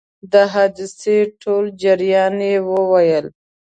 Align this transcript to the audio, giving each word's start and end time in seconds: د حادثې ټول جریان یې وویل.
د 0.31 0.33
حادثې 0.53 1.17
ټول 1.41 1.63
جریان 1.81 2.35
یې 2.49 2.55
وویل. 2.69 3.25